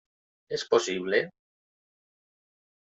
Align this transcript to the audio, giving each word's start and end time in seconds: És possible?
És 0.57 0.63
possible? 0.71 1.21